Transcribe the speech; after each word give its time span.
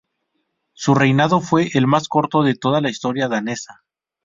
Su 0.73 0.95
reinado 0.95 1.41
fue 1.41 1.69
el 1.75 1.85
más 1.85 2.07
corto 2.07 2.41
de 2.41 2.55
toda 2.55 2.81
la 2.81 2.89
historia 2.89 3.27
danesa. 3.27 3.83